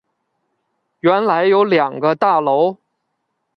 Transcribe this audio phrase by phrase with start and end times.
[1.01, 2.77] 原来有两个大楼